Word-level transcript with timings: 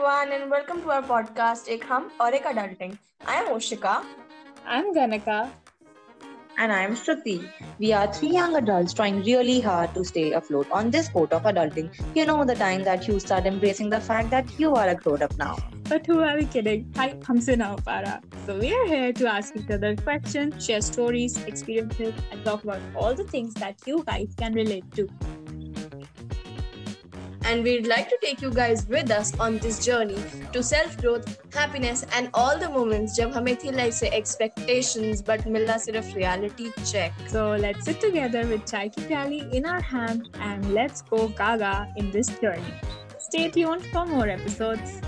everyone, 0.00 0.32
and 0.32 0.50
welcome 0.50 0.80
to 0.80 0.90
our 0.90 1.02
podcast 1.02 1.68
Ek 1.72 1.82
Hum 1.84 2.04
Aur 2.18 2.28
Ek 2.36 2.44
Adulting. 2.50 2.92
I 3.26 3.34
am 3.40 3.48
Oshika. 3.54 4.02
I'm 4.66 4.94
Ganaka. 4.94 5.50
And 6.56 6.72
I 6.72 6.80
am 6.84 6.94
Shruti. 6.96 7.46
We 7.78 7.92
are 7.92 8.10
three 8.10 8.30
young 8.30 8.56
adults 8.56 8.94
trying 8.94 9.22
really 9.24 9.60
hard 9.60 9.92
to 9.94 10.02
stay 10.02 10.32
afloat 10.32 10.70
on 10.70 10.90
this 10.90 11.10
boat 11.10 11.34
of 11.34 11.42
adulting. 11.42 11.90
You 12.14 12.24
know 12.24 12.46
the 12.46 12.54
time 12.54 12.82
that 12.84 13.06
you 13.08 13.20
start 13.20 13.44
embracing 13.44 13.90
the 13.90 14.00
fact 14.00 14.30
that 14.30 14.58
you 14.58 14.74
are 14.74 14.88
a 14.88 14.94
grown 14.94 15.22
up 15.22 15.36
now. 15.36 15.58
But 15.90 16.06
who 16.06 16.20
are 16.20 16.34
we 16.34 16.46
kidding? 16.46 16.90
Hi, 16.96 17.10
humse 17.28 17.54
na 17.58 17.76
para. 17.76 18.22
So 18.46 18.58
we 18.58 18.72
are 18.72 18.86
here 18.86 19.12
to 19.12 19.26
ask 19.26 19.54
each 19.54 19.70
other 19.70 19.96
questions, 19.96 20.64
share 20.64 20.80
stories, 20.80 21.36
experiences, 21.44 22.14
and 22.30 22.42
talk 22.42 22.64
about 22.64 22.80
all 22.94 23.14
the 23.14 23.24
things 23.24 23.52
that 23.54 23.76
you 23.86 24.02
guys 24.06 24.32
can 24.38 24.54
relate 24.54 24.90
to 24.92 25.08
And 27.49 27.63
we'd 27.63 27.87
like 27.87 28.09
to 28.09 28.17
take 28.21 28.41
you 28.41 28.51
guys 28.51 28.85
with 28.87 29.11
us 29.11 29.37
on 29.39 29.57
this 29.59 29.85
journey 29.85 30.17
to 30.53 30.63
self-growth, 30.63 31.27
happiness, 31.53 32.05
and 32.13 32.29
all 32.33 32.57
the 32.57 32.69
moments 32.69 33.17
जब 33.19 33.33
हमें 33.33 33.55
थी 33.63 33.73
life 33.75 33.93
से 33.93 34.11
expectations 34.19 35.21
but 35.21 35.45
मिला 35.47 35.77
सिर्फ 35.85 36.13
reality 36.15 36.71
check. 36.91 37.13
So 37.27 37.55
let's 37.65 37.85
sit 37.85 38.01
together 38.01 38.45
with 38.47 38.65
chai 38.65 38.87
ki 38.89 39.01
pyali 39.01 39.41
in 39.53 39.65
our 39.65 39.81
hand 39.81 40.29
and 40.39 40.73
let's 40.73 41.01
go 41.01 41.27
gaga 41.27 41.87
in 41.97 42.11
this 42.11 42.27
journey. 42.39 42.79
Stay 43.19 43.49
tuned 43.49 43.85
for 43.93 44.05
more 44.05 44.27
episodes. 44.29 44.99